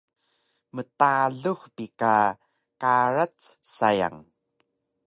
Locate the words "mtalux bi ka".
0.75-2.15